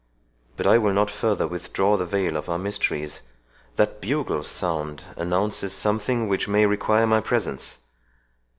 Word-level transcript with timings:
But 0.57 0.65
I 0.65 0.79
will 0.79 0.93
not 0.93 1.11
further 1.11 1.47
withdraw 1.47 1.95
the 1.95 2.07
veil 2.07 2.35
of 2.35 2.49
our 2.49 2.57
mysteries. 2.57 3.21
That 3.75 4.01
bugle 4.01 4.41
sound 4.41 5.03
announces 5.15 5.73
something 5.73 6.27
which 6.27 6.47
may 6.47 6.65
require 6.65 7.05
my 7.05 7.19
presence. 7.21 7.81